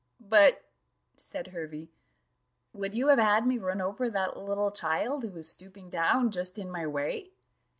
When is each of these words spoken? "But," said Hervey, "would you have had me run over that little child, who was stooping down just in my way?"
"But," 0.19 0.63
said 1.15 1.49
Hervey, 1.49 1.91
"would 2.73 2.95
you 2.95 3.09
have 3.09 3.19
had 3.19 3.45
me 3.45 3.59
run 3.59 3.79
over 3.79 4.09
that 4.09 4.35
little 4.35 4.71
child, 4.71 5.21
who 5.21 5.29
was 5.31 5.47
stooping 5.47 5.91
down 5.91 6.31
just 6.31 6.57
in 6.57 6.71
my 6.71 6.87
way?" 6.87 7.29